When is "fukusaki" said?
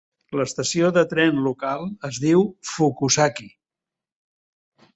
2.71-3.49